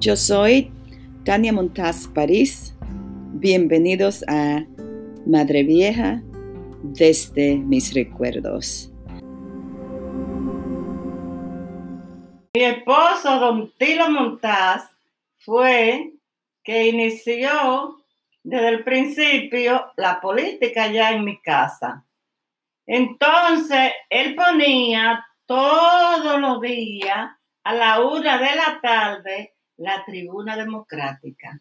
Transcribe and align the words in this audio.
Yo 0.00 0.16
soy 0.16 0.72
Tania 1.26 1.52
Montaz 1.52 2.08
París. 2.08 2.74
Bienvenidos 3.34 4.24
a 4.28 4.64
Madre 5.26 5.62
Vieja 5.62 6.22
desde 6.82 7.56
mis 7.56 7.92
recuerdos. 7.92 8.90
Mi 12.54 12.62
esposo, 12.62 13.38
don 13.40 13.70
Tilo 13.76 14.08
Montaz, 14.08 14.90
fue 15.36 16.14
que 16.64 16.88
inició 16.88 18.02
desde 18.42 18.68
el 18.68 18.84
principio 18.84 19.92
la 19.98 20.18
política 20.18 20.90
ya 20.90 21.12
en 21.12 21.26
mi 21.26 21.42
casa. 21.42 22.06
Entonces, 22.86 23.92
él 24.08 24.34
ponía 24.34 25.26
todos 25.44 26.40
los 26.40 26.58
días 26.62 27.32
a 27.64 27.74
la 27.74 28.00
una 28.00 28.38
de 28.38 28.56
la 28.56 28.80
tarde 28.80 29.56
la 29.80 30.04
tribuna 30.04 30.56
democrática. 30.56 31.58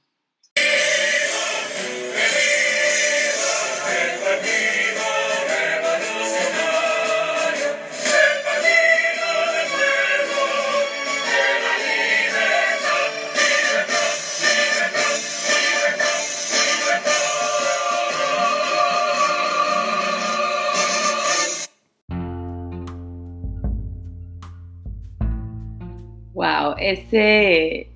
Wow, 26.33 26.75
ese 26.77 27.88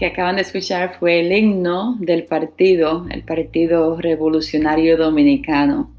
que 0.00 0.06
acaban 0.06 0.36
de 0.36 0.42
escuchar 0.42 0.96
fue 0.98 1.20
el 1.20 1.30
himno 1.30 1.98
del 2.00 2.24
partido, 2.24 3.06
el 3.10 3.22
Partido 3.22 4.00
Revolucionario 4.00 4.96
Dominicano. 4.96 5.94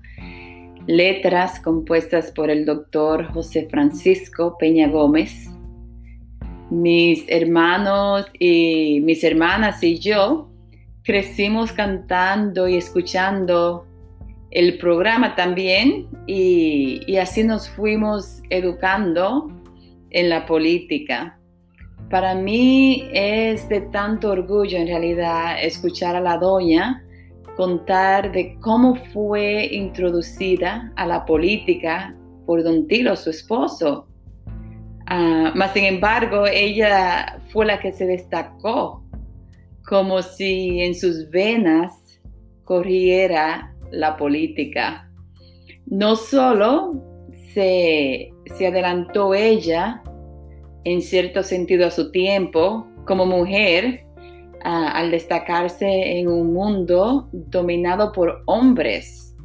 Letras 0.87 1.59
compuestas 1.59 2.31
por 2.31 2.49
el 2.49 2.65
doctor 2.65 3.31
José 3.31 3.67
Francisco 3.69 4.57
Peña 4.57 4.87
Gómez. 4.87 5.51
Mis 6.71 7.25
hermanos 7.27 8.25
y 8.39 9.01
mis 9.03 9.23
hermanas 9.23 9.83
y 9.83 9.99
yo 9.99 10.49
crecimos 11.03 11.71
cantando 11.71 12.67
y 12.67 12.77
escuchando 12.77 13.85
el 14.49 14.79
programa 14.79 15.35
también 15.35 16.07
y, 16.25 17.01
y 17.05 17.17
así 17.17 17.43
nos 17.43 17.69
fuimos 17.69 18.41
educando 18.49 19.51
en 20.09 20.27
la 20.27 20.47
política. 20.47 21.37
Para 22.11 22.35
mí 22.35 23.07
es 23.13 23.69
de 23.69 23.79
tanto 23.79 24.31
orgullo 24.31 24.77
en 24.77 24.87
realidad 24.87 25.63
escuchar 25.63 26.13
a 26.17 26.19
la 26.19 26.37
doña 26.37 27.01
contar 27.55 28.33
de 28.33 28.57
cómo 28.59 28.95
fue 29.13 29.69
introducida 29.71 30.91
a 30.97 31.05
la 31.05 31.25
política 31.25 32.13
por 32.45 32.63
don 32.63 32.85
Tilo, 32.87 33.15
su 33.15 33.29
esposo. 33.29 34.07
Uh, 35.09 35.55
más 35.55 35.71
sin 35.71 35.85
embargo, 35.85 36.47
ella 36.47 37.39
fue 37.49 37.65
la 37.65 37.79
que 37.79 37.93
se 37.93 38.05
destacó, 38.05 39.05
como 39.87 40.21
si 40.21 40.81
en 40.81 40.93
sus 40.95 41.29
venas 41.29 41.93
corriera 42.65 43.73
la 43.89 44.17
política. 44.17 45.09
No 45.85 46.17
solo 46.17 47.01
se, 47.53 48.33
se 48.57 48.67
adelantó 48.67 49.33
ella 49.33 50.03
en 50.83 51.01
cierto 51.01 51.43
sentido 51.43 51.87
a 51.87 51.91
su 51.91 52.11
tiempo 52.11 52.87
como 53.05 53.25
mujer 53.25 54.05
al 54.63 55.09
destacarse 55.09 56.19
en 56.19 56.27
un 56.27 56.53
mundo 56.53 57.29
dominado 57.31 58.11
por 58.11 58.43
hombres, 58.45 59.35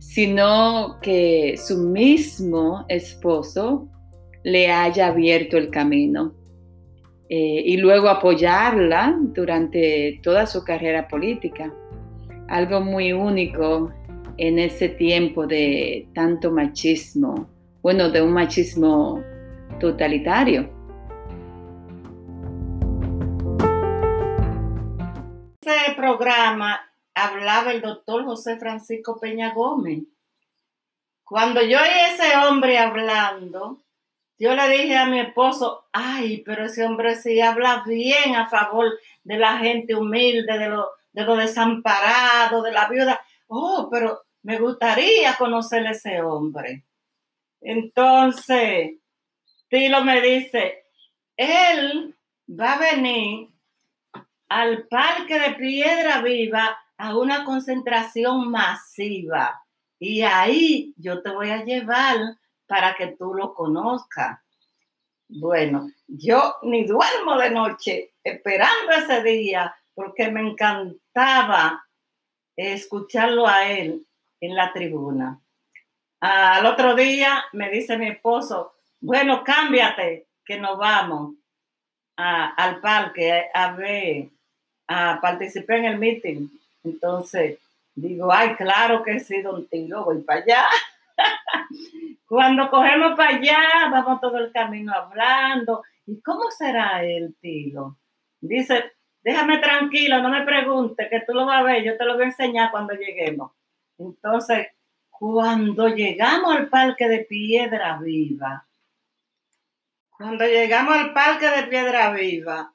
sino 0.00 0.98
que 1.00 1.54
su 1.56 1.78
mismo 1.78 2.84
esposo 2.88 3.88
le 4.42 4.70
haya 4.70 5.08
abierto 5.08 5.56
el 5.56 5.70
camino 5.70 6.34
eh, 7.28 7.62
y 7.64 7.76
luego 7.76 8.08
apoyarla 8.08 9.16
durante 9.20 10.20
toda 10.22 10.46
su 10.46 10.64
carrera 10.64 11.08
política. 11.08 11.72
Algo 12.48 12.80
muy 12.80 13.12
único 13.12 13.92
en 14.36 14.58
ese 14.58 14.88
tiempo 14.90 15.46
de 15.46 16.08
tanto 16.14 16.52
machismo, 16.52 17.48
bueno, 17.82 18.10
de 18.10 18.22
un 18.22 18.32
machismo 18.32 19.20
totalitario. 19.80 20.75
Programa 25.96 26.80
hablaba 27.14 27.72
el 27.72 27.80
doctor 27.80 28.24
José 28.24 28.56
Francisco 28.58 29.18
Peña 29.18 29.52
Gómez. 29.52 30.04
Cuando 31.24 31.62
yo 31.62 31.80
oí 31.80 31.88
ese 32.12 32.36
hombre 32.36 32.78
hablando, 32.78 33.82
yo 34.38 34.54
le 34.54 34.68
dije 34.68 34.96
a 34.96 35.06
mi 35.06 35.18
esposo, 35.18 35.86
ay, 35.92 36.42
pero 36.44 36.66
ese 36.66 36.84
hombre 36.84 37.16
sí 37.16 37.40
habla 37.40 37.82
bien 37.86 38.36
a 38.36 38.48
favor 38.48 38.86
de 39.24 39.38
la 39.38 39.58
gente 39.58 39.94
humilde, 39.94 40.58
de 40.58 40.68
los 40.68 40.86
lo 41.14 41.36
desamparados, 41.36 42.62
de 42.62 42.72
la 42.72 42.88
viuda. 42.88 43.20
Oh, 43.48 43.88
pero 43.90 44.22
me 44.42 44.58
gustaría 44.58 45.34
conocer 45.36 45.86
a 45.86 45.92
ese 45.92 46.20
hombre. 46.20 46.84
Entonces, 47.60 48.92
Tilo 49.68 50.04
me 50.04 50.20
dice, 50.20 50.84
él 51.36 52.14
va 52.48 52.74
a 52.74 52.78
venir 52.78 53.48
al 54.48 54.86
Parque 54.88 55.38
de 55.38 55.54
Piedra 55.54 56.20
Viva 56.20 56.78
a 56.96 57.16
una 57.16 57.44
concentración 57.44 58.50
masiva. 58.50 59.62
Y 59.98 60.22
ahí 60.22 60.94
yo 60.96 61.22
te 61.22 61.30
voy 61.30 61.50
a 61.50 61.64
llevar 61.64 62.16
para 62.66 62.94
que 62.94 63.08
tú 63.08 63.34
lo 63.34 63.54
conozcas. 63.54 64.40
Bueno, 65.28 65.90
yo 66.06 66.56
ni 66.62 66.84
duermo 66.84 67.36
de 67.36 67.50
noche 67.50 68.14
esperando 68.22 68.92
ese 68.96 69.22
día 69.22 69.74
porque 69.94 70.30
me 70.30 70.40
encantaba 70.40 71.84
escucharlo 72.54 73.46
a 73.46 73.68
él 73.68 74.06
en 74.40 74.54
la 74.54 74.72
tribuna. 74.72 75.40
Al 76.20 76.64
otro 76.66 76.94
día 76.94 77.44
me 77.52 77.70
dice 77.70 77.98
mi 77.98 78.08
esposo, 78.08 78.72
bueno, 79.00 79.42
cámbiate, 79.44 80.28
que 80.44 80.58
nos 80.58 80.78
vamos 80.78 81.34
al 82.16 82.80
parque 82.80 83.46
a 83.52 83.72
ver 83.72 84.30
a 84.88 85.18
participar 85.20 85.76
en 85.78 85.84
el 85.86 85.98
meeting. 85.98 86.48
Entonces, 86.84 87.58
digo, 87.94 88.32
ay, 88.32 88.54
claro 88.54 89.02
que 89.02 89.20
sí, 89.20 89.42
don 89.42 89.66
Tilo, 89.66 90.04
voy 90.04 90.22
para 90.22 90.40
allá. 90.40 90.64
Cuando 92.26 92.68
cogemos 92.70 93.16
para 93.16 93.36
allá, 93.36 93.58
vamos 93.90 94.20
todo 94.20 94.38
el 94.38 94.52
camino 94.52 94.92
hablando. 94.92 95.82
¿Y 96.06 96.20
cómo 96.20 96.50
será 96.50 97.04
el 97.04 97.34
Tilo? 97.40 97.96
Dice, 98.40 98.92
déjame 99.22 99.58
tranquilo, 99.58 100.22
no 100.22 100.28
me 100.28 100.42
pregunte, 100.42 101.08
que 101.08 101.20
tú 101.20 101.34
lo 101.34 101.46
vas 101.46 101.60
a 101.60 101.64
ver, 101.64 101.82
yo 101.82 101.96
te 101.96 102.04
lo 102.04 102.14
voy 102.14 102.24
a 102.24 102.26
enseñar 102.26 102.70
cuando 102.70 102.94
lleguemos. 102.94 103.52
Entonces, 103.98 104.68
cuando 105.10 105.88
llegamos 105.88 106.54
al 106.54 106.68
parque 106.68 107.08
de 107.08 107.20
Piedra 107.20 107.98
Viva, 107.98 108.66
cuando 110.10 110.44
llegamos 110.46 110.96
al 110.96 111.12
parque 111.12 111.48
de 111.48 111.62
Piedra 111.64 112.12
Viva, 112.12 112.72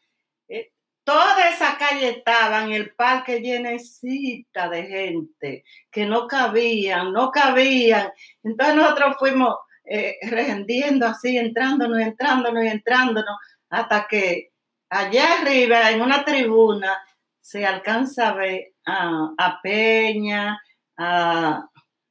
Toda 1.04 1.50
esa 1.50 1.78
calle 1.78 2.10
estaba 2.10 2.64
en 2.64 2.74
el 2.74 2.94
parque 2.94 3.42
llenecita 3.42 4.70
de 4.70 4.84
gente 4.84 5.64
que 5.90 6.06
no 6.06 6.28
cabían, 6.28 7.12
no 7.12 7.32
cabían. 7.32 8.12
Entonces 8.44 8.76
nosotros 8.76 9.16
fuimos 9.18 9.56
eh, 9.86 10.18
rendiendo 10.24 11.08
así, 11.08 11.38
entrándonos, 11.38 12.00
entrándonos 12.00 12.64
y 12.64 12.68
entrándonos, 12.68 13.36
hasta 13.70 14.08
que 14.08 14.52
allá 14.90 15.42
arriba, 15.42 15.90
en 15.90 16.02
una 16.02 16.24
tribuna, 16.24 17.02
se 17.40 17.66
alcanza 17.66 18.30
a 18.30 18.34
ver 18.34 18.74
a, 18.86 19.60
Peña, 19.64 20.62
a, 20.98 21.68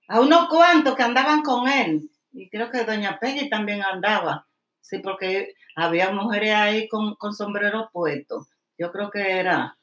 unos 0.09 0.49
cuantos 0.49 0.97
que 0.97 1.03
andaban 1.03 1.43
con 1.43 1.69
él. 1.69 2.11
Y 2.33 2.51
creo 2.51 2.71
que 2.71 2.85
doña 2.85 3.19
Peggy 3.21 3.49
también 3.49 3.83
andaba, 3.83 4.47
sí, 4.81 4.99
porque 4.99 5.55
había 5.77 6.11
mujeres 6.11 6.55
ahí 6.55 6.89
con, 6.89 7.15
con 7.17 7.33
sombreros 7.35 7.89
puestos 7.93 8.49
yo 8.81 8.91
creo 8.91 9.11
que 9.11 9.21
era, 9.21 9.77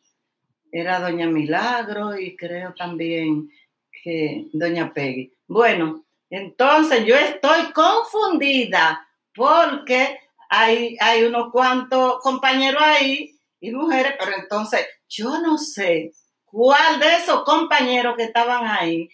era 0.72 1.00
Doña 1.00 1.28
Milagro 1.28 2.18
y 2.20 2.36
creo 2.36 2.74
también 2.74 3.48
que 3.92 4.48
Doña 4.54 4.92
Peggy. 4.92 5.32
Bueno, 5.48 6.04
entonces 6.32 7.06
yo 7.06 7.16
estoy 7.16 7.72
confundida 7.74 9.08
porque 9.36 10.20
hay, 10.50 10.98
hay 11.00 11.24
unos 11.26 11.52
cuantos 11.52 12.20
compañeros 12.22 12.82
ahí 12.84 13.40
y 13.60 13.72
mujeres, 13.72 14.16
pero 14.20 14.32
entonces 14.36 14.88
yo 15.08 15.42
no 15.42 15.60
sé 15.60 16.12
cuál 16.46 17.00
de 17.00 17.18
esos 17.18 17.44
compañeros 17.44 18.16
que 18.18 18.24
estaban 18.24 18.66
ahí 18.66 19.10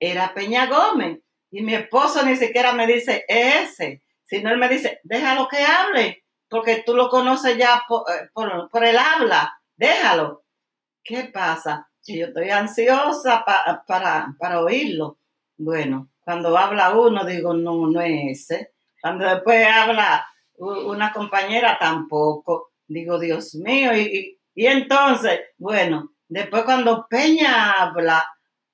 era 0.00 0.32
Peña 0.32 0.66
Gómez. 0.66 1.18
Y 1.50 1.60
mi 1.60 1.74
esposo 1.74 2.24
ni 2.24 2.36
siquiera 2.36 2.72
me 2.72 2.86
dice 2.86 3.24
ese, 3.28 4.02
sino 4.24 4.50
él 4.50 4.56
me 4.56 4.68
dice, 4.70 4.98
déjalo 5.04 5.46
que 5.46 5.58
hable 5.58 6.24
porque 6.48 6.82
tú 6.84 6.94
lo 6.94 7.08
conoces 7.08 7.56
ya 7.56 7.82
por, 7.88 8.04
eh, 8.10 8.90
el 8.90 8.98
habla. 8.98 9.60
déjalo. 9.76 10.44
¿Qué 11.02 11.30
pasa? 11.32 11.88
Yo 12.06 12.26
estoy 12.26 12.50
ansiosa 12.50 13.44
para, 13.44 14.34
para 14.38 14.60
oírlo. 14.60 15.18
Bueno, 15.56 16.10
cuando 16.20 16.56
habla 16.56 16.90
uno, 16.90 17.24
digo, 17.24 17.54
no, 17.54 17.86
no 17.86 18.00
es 18.00 18.50
ese. 18.50 18.72
Cuando 19.00 19.24
después 19.24 19.66
habla 19.66 20.26
una 20.58 21.12
compañera, 21.12 21.78
tampoco. 21.78 22.72
Digo, 22.88 23.18
Dios 23.18 23.54
mío, 23.54 23.96
y, 23.96 24.38
y 24.54 24.66
entonces, 24.66 25.40
bueno, 25.58 26.12
después 26.28 26.64
cuando 26.64 27.06
Peña 27.08 27.72
habla, 27.72 28.24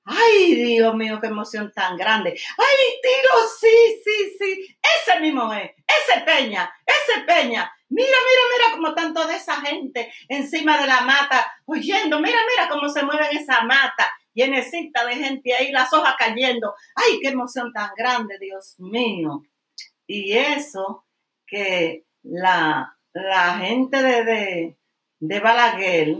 Ay, 0.05 0.55
Dios 0.57 0.95
mío, 0.95 1.19
qué 1.21 1.29
emoción 1.29 1.73
tan 1.73 1.97
grande. 1.97 2.31
Ay, 2.59 3.01
Tiro, 3.03 3.35
sí, 3.61 4.03
sí, 4.05 4.37
sí. 4.39 4.77
Ese 5.07 5.21
mismo 5.21 5.53
es. 5.53 5.71
Ese 5.87 6.21
Peña, 6.23 6.73
ese 6.85 7.21
Peña. 7.25 7.73
Mira, 7.89 8.09
mira, 8.09 8.43
mira 8.53 8.77
cómo 8.77 8.89
están 8.89 9.15
toda 9.15 9.37
esa 9.37 9.61
gente 9.61 10.13
encima 10.29 10.81
de 10.81 10.87
la 10.87 11.03
mata, 11.03 11.53
oyendo. 11.67 12.21
Mira, 12.21 12.39
mira 12.51 12.69
cómo 12.69 12.89
se 12.89 13.03
mueve 13.05 13.29
esa 13.33 13.63
mata. 13.63 14.11
Llenecita 14.35 15.05
de 15.05 15.15
gente 15.17 15.55
ahí, 15.55 15.71
las 15.71 15.93
hojas 15.93 16.15
cayendo. 16.19 16.75
Ay, 16.97 17.21
qué 17.21 17.29
emoción 17.29 17.73
tan 17.73 17.91
grande, 17.97 18.39
Dios 18.41 18.75
mío. 18.79 19.43
Y 20.07 20.33
eso 20.33 21.05
que 21.47 22.05
la, 22.23 22.97
la 23.13 23.59
gente 23.59 24.03
de, 24.03 24.25
de, 24.25 24.77
de 25.21 25.41
Balaguer 25.41 26.17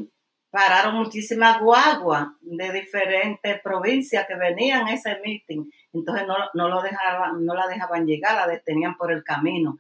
pararon 0.53 0.97
muchísimas 0.97 1.61
guaguas 1.61 2.29
de 2.43 2.71
diferentes 2.73 3.61
provincias 3.63 4.27
que 4.29 4.35
venían 4.37 4.87
a 4.87 4.93
ese 4.93 5.19
meeting. 5.25 5.65
Entonces 5.95 6.27
no, 6.27 6.69
lo 6.69 6.83
dejaban, 6.83 7.45
no 7.45 7.55
la 7.55 7.67
dejaban 7.67 8.07
llegar, 8.07 8.35
la 8.37 8.47
detenían 8.47 8.95
por 8.99 9.11
el 9.11 9.25
camino. 9.25 9.79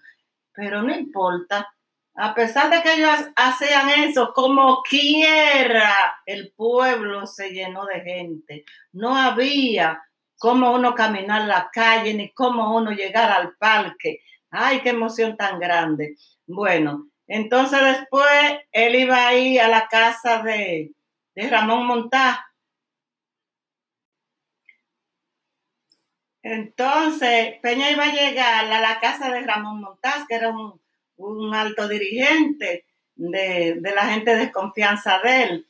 Pero 0.55 0.83
no 0.83 0.95
importa, 0.95 1.69
a 2.15 2.35
pesar 2.35 2.71
de 2.71 2.83
que 2.83 2.95
ellos 2.95 3.29
hacían 3.37 3.91
eso, 4.01 4.33
como 4.33 4.83
quiera, 4.83 6.23
el 6.25 6.55
pueblo 6.57 7.27
se 7.27 7.51
llenó 7.51 7.85
de 7.85 8.01
gente. 8.01 8.65
No 8.93 9.15
había 9.15 10.03
cómo 10.39 10.75
uno 10.75 10.95
caminar 10.95 11.47
la 11.47 11.69
calle, 11.71 12.15
ni 12.15 12.33
cómo 12.33 12.75
uno 12.75 12.93
llegar 12.93 13.31
al 13.31 13.57
parque. 13.59 14.21
Ay, 14.51 14.81
qué 14.81 14.89
emoción 14.89 15.37
tan 15.37 15.61
grande. 15.61 16.17
Bueno, 16.47 17.12
entonces 17.27 17.81
después 17.83 18.27
él 18.73 18.95
iba 18.95 19.29
a 19.29 19.35
ir 19.35 19.61
a 19.61 19.69
la 19.69 19.89
casa 19.89 20.43
de, 20.43 20.93
Ramón 21.35 21.87
Montá. 21.87 22.47
Entonces 26.43 27.55
Peña 27.63 27.91
iba 27.91 28.05
a 28.05 28.13
llegar 28.13 28.65
a 28.65 28.81
la 28.81 29.01
casa 29.01 29.31
de 29.31 29.43
Ramón 29.43 29.81
Montaz, 29.81 30.27
que 30.29 30.35
era 30.35 30.51
un, 30.51 31.55
alto 31.55 31.87
dirigente 31.89 32.85
de, 33.15 33.81
la 33.81 34.07
gente 34.07 34.35
de 34.37 34.51
confianza 34.51 35.21
de 35.21 35.43
él. 35.45 35.67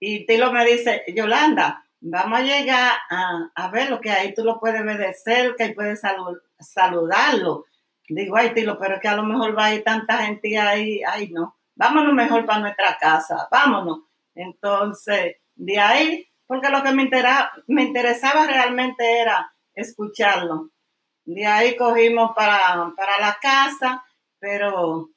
Y 0.00 0.26
Tilo 0.26 0.52
me 0.52 0.64
dice, 0.64 1.04
Yolanda, 1.14 1.84
vamos 2.00 2.40
a 2.40 2.42
llegar 2.42 2.92
a, 3.10 3.70
ver 3.70 3.90
lo 3.90 4.00
que 4.00 4.10
ahí 4.10 4.34
tú 4.34 4.44
lo 4.44 4.58
puedes 4.58 4.84
ver 4.84 4.98
de 4.98 5.12
cerca 5.12 5.66
y 5.66 5.74
puedes 5.74 6.00
saludarlo. 6.58 7.66
Digo, 8.08 8.36
ay, 8.36 8.52
Tilo, 8.52 8.78
pero 8.78 8.96
es 8.96 9.00
que 9.00 9.08
a 9.08 9.16
lo 9.16 9.22
mejor 9.22 9.56
va 9.56 9.66
a 9.66 9.74
ir 9.74 9.82
tanta 9.82 10.18
gente 10.18 10.58
ahí, 10.58 11.00
ay, 11.06 11.30
no, 11.30 11.56
vámonos 11.74 12.12
mejor 12.12 12.44
para 12.44 12.60
nuestra 12.60 12.96
casa, 12.98 13.48
vámonos. 13.50 14.00
Entonces, 14.34 15.36
de 15.54 15.78
ahí, 15.78 16.28
porque 16.46 16.68
lo 16.68 16.82
que 16.82 16.92
me, 16.92 17.08
me 17.68 17.82
interesaba 17.82 18.46
realmente 18.46 19.20
era 19.20 19.52
escucharlo. 19.72 20.70
De 21.24 21.46
ahí 21.46 21.76
cogimos 21.76 22.32
para, 22.36 22.92
para 22.96 23.18
la 23.18 23.38
casa, 23.40 24.04
pero 24.38 25.10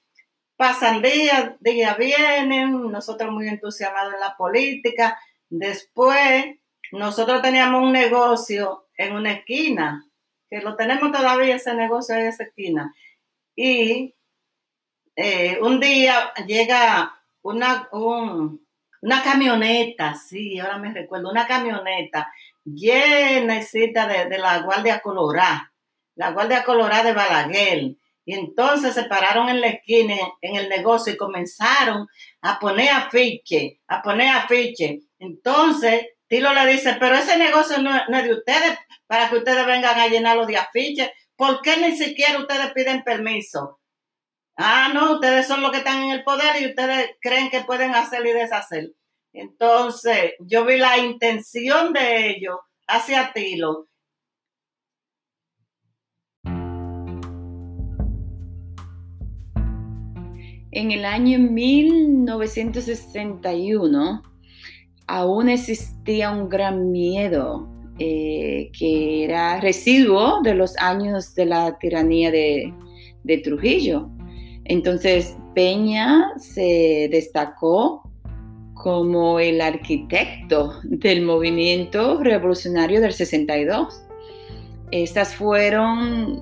pasan 0.56 1.02
días, 1.02 1.52
días 1.60 1.98
vienen, 1.98 2.90
nosotros 2.90 3.32
muy 3.32 3.50
entusiasmados 3.50 4.14
en 4.14 4.20
la 4.22 4.38
política. 4.38 5.20
Después, 5.50 6.46
nosotros 6.94 7.42
teníamos 7.42 7.84
un 7.84 7.92
negocio 7.92 8.88
en 8.98 9.14
una 9.14 9.34
esquina 9.34 10.06
que 10.50 10.62
lo 10.62 10.76
tenemos 10.76 11.12
todavía 11.12 11.56
ese 11.56 11.74
negocio 11.74 12.16
en 12.16 12.28
esa 12.28 12.44
esquina. 12.44 12.94
Y 13.56 14.16
eh, 15.16 15.60
un 15.62 15.80
día 15.80 16.34
llega 16.46 17.20
una, 17.42 17.90
una 17.92 19.24
camioneta, 19.24 20.14
sí, 20.16 20.60
ahora 20.60 20.78
me 20.78 20.94
recuerdo, 20.94 21.30
una 21.30 21.48
camioneta 21.48 22.32
llena 22.64 23.60
de, 23.60 24.26
de 24.30 24.38
la 24.38 24.60
Guardia 24.60 25.00
Colorada, 25.00 25.72
la 26.16 26.32
Guardia 26.32 26.64
Colorada 26.64 27.04
de 27.04 27.14
Balaguer. 27.14 27.96
Y 28.26 28.34
entonces 28.34 28.94
se 28.94 29.06
pararon 29.06 29.48
en 29.48 29.62
la 29.62 29.68
esquina, 29.68 30.16
en 30.42 30.58
el 30.58 30.68
negocio, 30.68 31.14
y 31.14 31.18
comenzaron 31.18 32.08
a 32.42 32.60
poner 32.60 32.90
afiche, 32.90 33.80
a 33.88 34.02
poner 34.02 34.28
afiche. 34.28 35.04
Entonces, 35.18 36.08
Tilo 36.28 36.54
le 36.54 36.68
dice, 36.68 36.98
pero 37.00 37.16
ese 37.16 37.38
negocio 37.38 37.82
no, 37.82 37.96
es 37.96 38.24
de 38.24 38.34
ustedes 38.34 38.78
para 39.08 39.30
que 39.30 39.38
ustedes 39.38 39.66
vengan 39.66 39.98
a 39.98 40.08
llenarlo 40.08 40.46
de 40.46 40.58
afiches. 40.58 41.10
¿Por 41.36 41.62
qué 41.62 41.78
ni 41.78 41.96
siquiera 41.96 42.40
ustedes 42.40 42.74
piden 42.74 43.04
permiso? 43.04 43.80
Ah, 44.58 44.92
no, 44.94 45.14
ustedes 45.14 45.48
son 45.48 45.62
los 45.62 45.72
que 45.72 45.78
están 45.78 46.04
en 46.04 46.12
el 46.12 46.24
poder 46.24 46.62
y 46.62 46.68
ustedes 46.68 47.12
creen 47.22 47.50
que 47.50 47.64
pueden 47.64 47.96
hacer 47.96 48.26
y 48.26 48.32
deshacer. 48.32 48.92
Entonces, 49.32 50.34
yo 50.40 50.66
vi 50.66 50.78
la 50.78 50.98
intención 50.98 51.94
de 51.94 52.32
ellos 52.32 52.58
hacia 52.88 53.32
Tilo. 53.34 53.88
En 60.72 60.92
el 60.92 61.06
año 61.06 61.40
1961, 61.40 64.22
aún 65.08 65.50
existía 65.50 66.32
un 66.32 66.50
gran 66.50 66.92
miedo 66.92 67.68
eh, 68.00 68.70
que 68.78 69.24
era 69.24 69.60
residuo 69.60 70.42
de 70.44 70.54
los 70.54 70.78
años 70.78 71.34
de 71.34 71.46
la 71.46 71.78
tiranía 71.80 72.30
de, 72.32 72.74
Trujillo. 73.44 74.10
Entonces 74.64 75.36
Peña 75.54 76.32
se 76.38 77.10
destacó 77.12 78.04
como 78.74 79.38
el 79.40 79.60
arquitecto 79.60 80.80
del 80.84 81.24
movimiento 81.24 82.24
revolucionario 82.24 83.02
del 83.02 83.12
62. 83.12 84.02
Estas 84.92 85.36
fueron, 85.36 86.42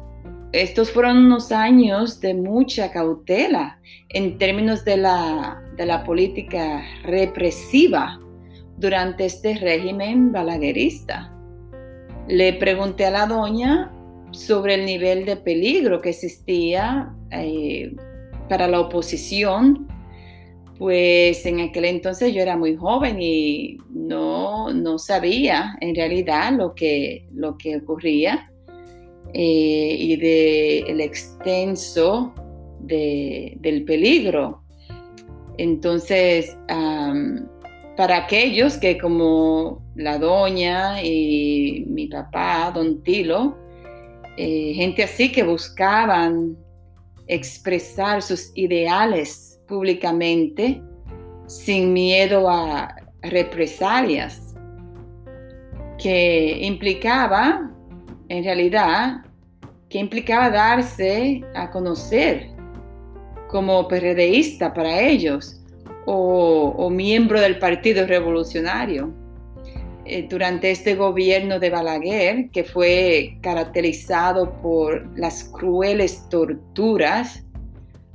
estos 0.52 0.92
fueron 0.92 1.26
unos 1.26 1.52
años 1.52 2.19
de 2.22 2.36
mucha 2.36 2.92
cautela 2.92 3.80
en 4.10 4.38
términos 4.38 4.86
de 4.86 4.98
la 4.98 6.04
política 6.06 6.84
represiva 7.04 8.19
durante 8.78 9.26
este 9.26 9.56
régimen 9.56 10.32
balaguerista. 10.32 11.32
Le 12.28 12.54
pregunté 12.54 13.06
a 13.06 13.12
la 13.12 13.26
doña 13.28 13.92
sobre 14.32 14.76
el 14.76 14.86
nivel 14.86 15.26
de 15.26 15.38
peligro 15.38 16.02
que 16.02 16.10
existía 16.10 17.14
eh, 17.32 17.96
para 18.50 18.68
la 18.68 18.82
oposición, 18.82 19.88
pues 20.78 21.46
en 21.46 21.62
aquel 21.62 21.86
entonces 21.86 22.34
yo 22.34 22.42
era 22.42 22.58
muy 22.58 22.76
joven 22.76 23.22
y 23.22 23.78
no, 23.90 24.74
no 24.74 24.98
sabía 24.98 25.78
en 25.80 25.96
realidad 25.96 26.52
lo 26.52 26.76
que, 26.76 27.28
lo 27.34 27.58
que 27.58 27.78
ocurría 27.78 28.52
eh, 29.34 29.96
y 30.00 30.16
del 30.18 31.02
extenso 31.02 32.34
del 32.80 33.84
peligro. 33.86 34.62
Entonces, 35.58 36.56
para 37.95 38.18
aquellos 38.18 38.78
que 38.78 38.97
como 38.97 39.81
la 39.95 40.18
doña 40.18 41.02
y 41.02 41.85
mi 41.87 42.07
papá, 42.07 42.71
don 42.73 43.02
Tilo, 43.04 43.57
eh, 44.37 44.73
gente 44.73 45.04
así 45.04 45.31
que 45.31 45.44
buscaban 45.44 46.57
expresar 47.28 48.21
sus 48.21 48.52
ideales 48.56 49.61
públicamente 49.68 50.81
sin 51.47 51.94
miedo 51.94 52.49
a 52.49 52.94
represalias, 53.21 54.56
que 55.97 56.57
implicaba, 56.61 57.71
en 58.28 58.44
realidad, 58.44 59.23
que 59.90 59.99
implicaba 59.99 60.49
darse 60.49 61.42
a 61.56 61.71
conocer 61.71 62.49
como 63.47 63.87
PRDista 63.87 64.73
para 64.73 64.99
ellos 64.99 65.65
o, 66.06 66.90
miembro 66.90 67.42
del 67.42 67.59
Partido 67.59 68.06
Revolucionario. 68.06 69.14
Eh, 70.07 70.28
durante 70.30 70.69
este 70.69 70.94
gobierno 70.94 71.59
de 71.59 71.71
Balaguer, 71.71 72.52
que 72.52 72.64
fue 72.64 73.40
caracterizado 73.42 74.62
por 74.62 75.18
las 75.18 75.45
crueles 75.45 76.30
torturas, 76.30 77.44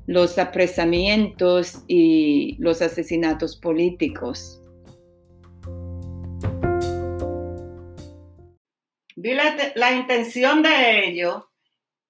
los 0.06 0.38
apresamientos 0.38 1.82
y 1.88 2.56
los 2.60 2.80
asesinatos 2.80 3.56
políticos. 3.56 4.62
Vi 9.16 9.34
la, 9.74 9.92
intención 9.92 10.62
de 10.62 11.08
ellos 11.08 11.42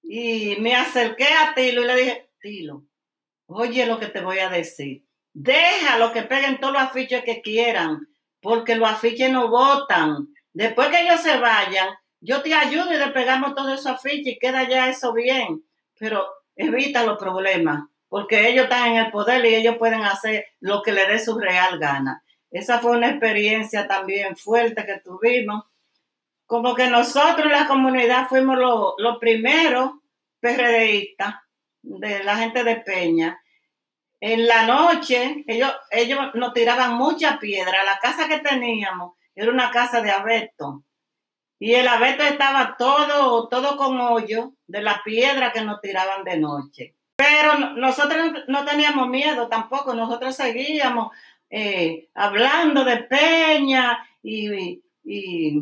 y 0.03 0.57
me 0.59 0.75
acerqué 0.75 1.25
a 1.25 1.55
Tilo 1.55 1.83
y 1.83 1.87
le 1.87 1.95
dije, 1.95 2.29
Tilo, 2.39 2.85
oye 3.47 3.87
lo 3.87 3.99
que 3.99 4.07
te 4.07 4.21
voy 4.21 4.37
a 4.39 4.49
decir 4.49 5.03
Déjalo 5.33 6.11
que 6.11 6.23
peguen 6.23 6.59
todos 6.59 6.73
los 6.73 6.83
afiches 6.83 7.23
que 7.23 7.41
quieran, 7.41 8.07
porque 8.41 8.75
los 8.75 8.89
afiches 8.89 9.31
no 9.31 9.49
votan. 9.49 10.27
Después 10.53 10.89
que 10.89 11.01
ellos 11.01 11.21
se 11.21 11.37
vayan, 11.37 11.89
yo 12.19 12.41
te 12.41 12.53
ayudo 12.53 12.93
y 12.93 12.97
le 12.97 13.07
pegamos 13.07 13.55
todos 13.55 13.79
esos 13.79 13.93
afiches 13.93 14.35
y 14.35 14.39
queda 14.39 14.67
ya 14.67 14.89
eso 14.89 15.13
bien. 15.13 15.63
Pero 15.97 16.25
evita 16.55 17.05
los 17.05 17.17
problemas, 17.17 17.83
porque 18.09 18.49
ellos 18.49 18.65
están 18.65 18.91
en 18.91 19.05
el 19.05 19.11
poder 19.11 19.45
y 19.45 19.55
ellos 19.55 19.77
pueden 19.77 20.03
hacer 20.03 20.45
lo 20.59 20.81
que 20.81 20.91
les 20.91 21.07
dé 21.07 21.19
su 21.19 21.39
real 21.39 21.79
gana. 21.79 22.23
Esa 22.51 22.79
fue 22.79 22.97
una 22.97 23.09
experiencia 23.09 23.87
también 23.87 24.35
fuerte 24.35 24.85
que 24.85 24.99
tuvimos. 24.99 25.63
Como 26.45 26.75
que 26.75 26.87
nosotros 26.87 27.45
en 27.45 27.53
la 27.53 27.67
comunidad 27.67 28.27
fuimos 28.27 28.57
los 28.97 29.17
primeros 29.19 29.91
PRDistas 30.41 31.35
de 31.81 32.23
la 32.25 32.37
gente 32.37 32.65
de 32.65 32.75
Peña. 32.75 33.41
En 34.21 34.47
la 34.47 34.67
noche, 34.67 35.43
ellos, 35.47 35.73
ellos 35.89 36.19
nos 36.35 36.53
tiraban 36.53 36.93
mucha 36.93 37.39
piedra. 37.39 37.83
La 37.83 37.97
casa 37.97 38.27
que 38.27 38.37
teníamos 38.37 39.15
era 39.35 39.51
una 39.51 39.71
casa 39.71 40.01
de 40.01 40.11
abeto. 40.11 40.83
Y 41.59 41.73
el 41.73 41.87
abeto 41.87 42.23
estaba 42.23 42.75
todo, 42.77 43.49
todo 43.49 43.77
con 43.77 43.99
hoyo 43.99 44.53
de 44.67 44.81
la 44.81 45.01
piedra 45.03 45.51
que 45.51 45.61
nos 45.61 45.81
tiraban 45.81 46.23
de 46.23 46.37
noche. 46.37 46.95
Pero 47.15 47.57
nosotros 47.75 48.33
no 48.47 48.63
teníamos 48.63 49.07
miedo 49.07 49.47
tampoco, 49.47 49.93
nosotros 49.93 50.35
seguíamos 50.35 51.11
eh, 51.49 52.09
hablando 52.15 52.83
de 52.83 52.97
Peña 52.97 54.07
y, 54.23 54.81
y, 55.03 55.61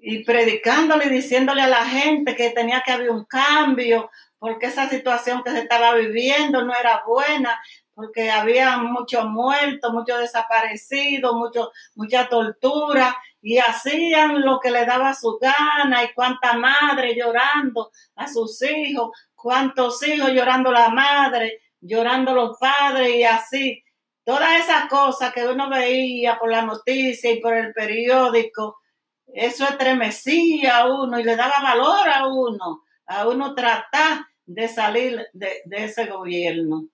y, 0.00 0.24
predicándole 0.24 1.06
y 1.06 1.10
diciéndole 1.10 1.62
a 1.62 1.68
la 1.68 1.84
gente 1.86 2.34
que 2.34 2.50
tenía 2.50 2.82
que 2.84 2.92
haber 2.92 3.10
un 3.10 3.24
cambio, 3.24 4.10
porque 4.38 4.66
esa 4.66 4.88
situación 4.90 5.42
que 5.42 5.52
se 5.52 5.60
estaba 5.60 5.94
viviendo 5.94 6.64
no 6.64 6.74
era 6.74 7.04
buena, 7.06 7.58
porque 7.94 8.30
había 8.30 8.78
muchos 8.78 9.24
muertos, 9.26 9.92
muchos 9.92 10.20
desaparecidos, 10.20 11.34
mucho, 11.34 11.72
mucha 11.94 12.28
tortura, 12.28 13.16
y 13.40 13.58
hacían 13.58 14.40
lo 14.40 14.60
que 14.60 14.70
le 14.70 14.86
daba 14.86 15.14
su 15.14 15.38
gana, 15.40 16.04
y 16.04 16.12
cuánta 16.14 16.54
madre 16.54 17.14
llorando 17.14 17.90
a 18.16 18.28
sus 18.28 18.62
hijos, 18.62 19.10
cuántos 19.34 20.02
hijos 20.06 20.30
llorando 20.30 20.70
la 20.70 20.88
madre, 20.88 21.60
llorando 21.80 22.34
los 22.34 22.58
padres, 22.58 23.14
y 23.14 23.24
así. 23.24 23.84
Todas 24.24 24.60
esas 24.60 24.88
cosas 24.88 25.32
que 25.32 25.46
uno 25.46 25.68
veía 25.68 26.38
por 26.38 26.50
la 26.50 26.62
noticia 26.62 27.32
y 27.32 27.40
por 27.40 27.54
el 27.54 27.72
periódico, 27.72 28.78
eso 29.26 29.64
estremecía 29.64 30.78
a 30.78 30.86
uno 30.86 31.18
y 31.18 31.24
le 31.24 31.34
daba 31.34 31.60
valor 31.60 32.08
a 32.08 32.26
uno, 32.28 32.84
a 33.06 33.26
uno 33.26 33.54
tratar 33.54 34.26
de 34.46 34.68
salir 34.68 35.26
de, 35.32 35.62
de 35.64 35.84
ese 35.84 36.06
gobierno. 36.06 36.86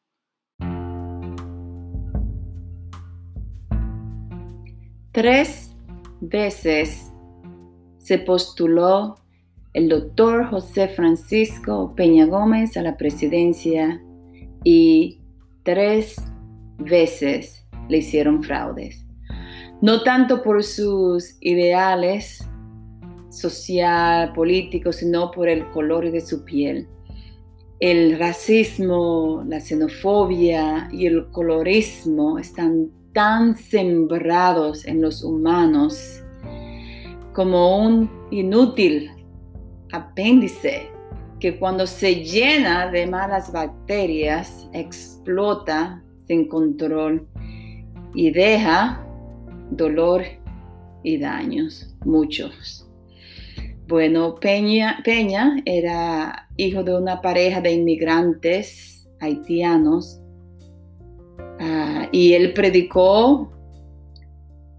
Tres 5.19 5.75
veces 6.21 7.11
se 7.99 8.21
postuló 8.21 9.17
el 9.75 9.89
doctor 9.89 10.49
José 10.49 10.87
Francisco 10.87 11.93
Peña 11.97 12.27
Gómez 12.27 12.77
a 12.77 12.83
la 12.83 12.97
presidencia 12.97 14.01
y 14.63 15.19
tres 15.65 16.23
veces 16.79 17.67
le 17.89 17.99
hicieron 17.99 18.45
fraudes. 18.45 19.05
No 19.83 20.05
tanto 20.05 20.41
por 20.41 20.63
sus 20.63 21.37
ideales 21.41 22.49
social, 23.29 24.33
políticos, 24.35 24.99
sino 24.99 25.33
por 25.33 25.49
el 25.49 25.69
color 25.71 26.13
de 26.13 26.21
su 26.21 26.45
piel. 26.45 26.87
El 27.81 28.21
racismo, 28.21 29.43
la 29.49 29.59
xenofobia 29.59 30.89
y 30.93 31.07
el 31.07 31.29
colorismo 31.33 32.39
están 32.39 32.93
tan 33.19 33.57
sembrados 33.57 34.85
en 34.85 35.03
los 35.03 35.25
humanos 35.25 36.23
como 37.33 37.85
un 37.85 38.09
inútil 38.31 39.11
apéndice 39.91 40.93
que 41.41 41.59
cuando 41.59 41.85
se 41.89 42.23
llena 42.23 42.89
de 42.93 43.09
malas 43.09 43.51
bacterias 43.51 44.69
explota 44.73 46.01
sin 46.29 46.47
control 46.47 47.27
y 48.15 48.31
deja 48.31 49.05
dolor 49.73 50.23
y 51.03 51.19
daños, 51.19 51.93
muchos. 52.05 52.89
Bueno, 53.89 54.37
Peña, 54.37 55.01
Peña 55.05 55.57
era 55.65 56.49
hijo 56.57 56.85
de 56.85 56.97
una 56.97 57.21
pareja 57.21 57.61
de 57.61 57.73
inmigrantes 57.73 59.11
haitianos 59.19 60.21
Ah, 61.61 62.09
y 62.13 62.35
él 62.35 62.53
predicó 62.55 63.53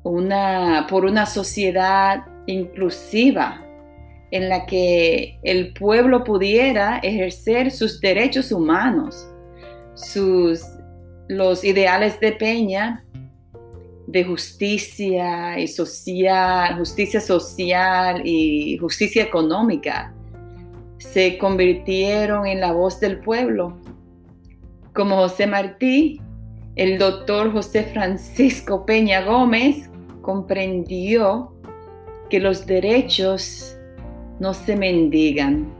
una, 0.03 0.88
por 0.89 1.05
una 1.05 1.25
sociedad 1.25 2.25
inclusiva 2.48 3.65
en 4.31 4.50
la 4.50 4.65
que 4.65 5.39
el 5.43 5.74
pueblo 5.74 6.24
pudiera 6.24 7.00
ejercer 7.00 7.71
sus 7.71 8.00
derechos 8.00 8.51
humanos, 8.51 9.27
sus, 9.95 10.62
los 11.27 11.63
ideales 11.63 12.19
de 12.19 12.31
Peña 12.33 13.03
de 14.07 14.24
justicia 14.24 15.59
y 15.59 15.67
social, 15.67 16.77
justicia 16.77 17.21
social 17.21 18.21
y 18.25 18.77
justicia 18.79 19.24
económica 19.24 20.13
se 20.98 21.38
convirtieron 21.38 22.45
en 22.45 22.59
la 22.59 22.71
voz 22.71 23.00
del 23.00 23.19
pueblo. 23.19 23.77
Como 24.93 25.17
José 25.17 25.48
Martí, 25.48 26.19
el 26.79 26.98
doctor 26.98 27.51
José 27.51 27.83
Francisco 27.83 28.86
Peña 28.86 29.25
Gómez 29.25 29.89
comprendió 30.21 31.53
que 32.29 32.39
los 32.39 32.65
derechos 32.65 33.77
no 34.39 34.53
se 34.53 34.77
mendigan, 34.77 35.74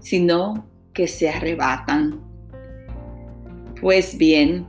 sino 0.00 0.66
que 0.92 1.06
se 1.06 1.28
arrebatan. 1.28 2.20
Pues 3.80 4.18
bien, 4.18 4.66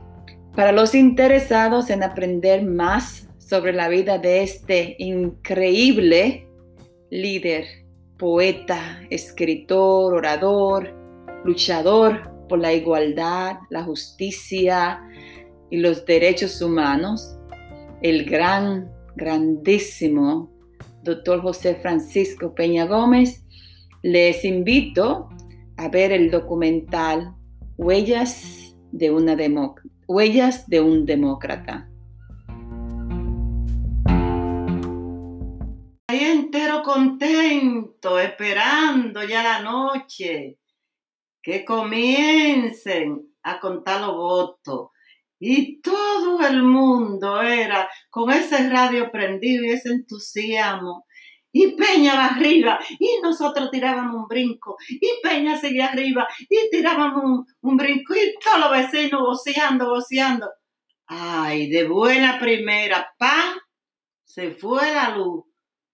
para 0.54 0.70
los 0.70 0.94
interesados 0.94 1.90
en 1.90 2.04
aprender 2.04 2.64
más 2.64 3.26
sobre 3.38 3.72
la 3.72 3.88
vida 3.88 4.18
de 4.18 4.44
este 4.44 4.94
increíble 5.00 6.46
líder, 7.10 7.64
poeta, 8.16 9.00
escritor, 9.10 10.14
orador, 10.14 10.94
luchador 11.44 12.37
por 12.48 12.58
la 12.58 12.72
igualdad, 12.72 13.58
la 13.70 13.84
justicia 13.84 15.00
y 15.70 15.76
los 15.76 16.04
derechos 16.04 16.60
humanos, 16.62 17.38
el 18.02 18.24
gran, 18.24 18.90
grandísimo 19.16 20.50
doctor 21.02 21.42
José 21.42 21.76
Francisco 21.76 22.54
Peña 22.54 22.86
Gómez, 22.86 23.44
les 24.02 24.44
invito 24.44 25.28
a 25.76 25.88
ver 25.88 26.12
el 26.12 26.30
documental 26.30 27.34
Huellas 27.76 28.74
de, 28.92 29.10
una 29.10 29.36
Huellas 30.06 30.68
de 30.68 30.80
un 30.80 31.06
demócrata. 31.06 31.88
Ahí 36.08 36.24
entero 36.24 36.82
contento, 36.82 38.18
esperando 38.18 39.22
ya 39.24 39.42
la 39.42 39.60
noche 39.60 40.58
que 41.48 41.64
comiencen 41.64 43.26
a 43.42 43.58
contar 43.58 44.02
los 44.02 44.14
votos. 44.14 44.90
Y 45.40 45.80
todo 45.80 46.46
el 46.46 46.62
mundo 46.62 47.40
era 47.40 47.88
con 48.10 48.30
ese 48.30 48.68
radio 48.68 49.10
prendido 49.10 49.64
y 49.64 49.70
ese 49.70 49.88
entusiasmo. 49.88 51.06
Y 51.50 51.74
Peña 51.74 52.16
va 52.16 52.26
arriba, 52.26 52.78
y 52.98 53.20
nosotros 53.22 53.70
tirábamos 53.70 54.14
un 54.16 54.28
brinco, 54.28 54.76
y 54.90 55.08
Peña 55.22 55.56
seguía 55.58 55.86
arriba, 55.86 56.28
y 56.50 56.68
tirábamos 56.68 57.46
un, 57.62 57.76
brinco, 57.78 58.14
y 58.14 58.34
todos 58.44 58.60
los 58.60 58.70
vecinos 58.70 59.22
voceando, 59.22 59.88
voceando. 59.88 60.50
Ay, 61.06 61.70
de 61.70 61.88
buena 61.88 62.38
primera, 62.38 63.10
¡pam! 63.18 63.56
Se 64.26 64.50
fue 64.50 64.92
la 64.92 65.16
luz. 65.16 65.46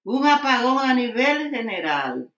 Un 0.03 0.27
apagón 0.27 0.79
a 0.81 0.93
nivel 0.95 1.51
general. 1.51 2.29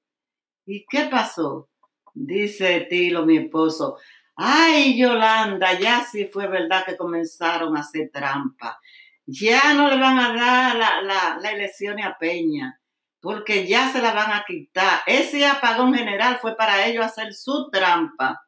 ¿Y 0.66 0.84
qué 0.84 1.04
pasó? 1.04 1.70
Dice 2.18 2.86
Tilo, 2.88 3.26
mi 3.26 3.36
esposo, 3.36 3.98
ay 4.36 4.98
Yolanda, 4.98 5.78
ya 5.78 6.02
sí 6.02 6.24
fue 6.24 6.48
verdad 6.48 6.82
que 6.86 6.96
comenzaron 6.96 7.76
a 7.76 7.80
hacer 7.80 8.10
trampa. 8.10 8.80
Ya 9.26 9.74
no 9.74 9.90
le 9.90 10.00
van 10.00 10.18
a 10.18 10.32
dar 10.34 10.76
la, 11.02 11.36
la, 11.38 11.50
elección 11.50 12.00
a 12.00 12.16
Peña, 12.18 12.80
porque 13.20 13.66
ya 13.66 13.92
se 13.92 14.00
la 14.00 14.14
van 14.14 14.32
a 14.32 14.44
quitar. 14.46 15.00
Ese 15.06 15.44
apagón 15.44 15.92
general 15.92 16.38
fue 16.40 16.56
para 16.56 16.86
ellos 16.86 17.04
hacer 17.04 17.34
su 17.34 17.68
trampa. 17.70 18.40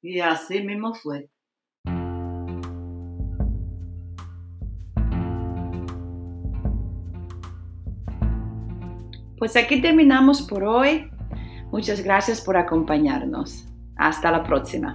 Y 0.00 0.20
así 0.20 0.62
mismo 0.62 0.94
fue. 0.94 1.28
Pues 9.36 9.56
aquí 9.56 9.82
terminamos 9.82 10.40
por 10.40 10.64
hoy. 10.64 11.12
Muchas 11.72 12.02
gracias 12.02 12.42
por 12.42 12.58
acompañarnos. 12.58 13.66
Hasta 13.96 14.30
la 14.30 14.44
próxima. 14.44 14.94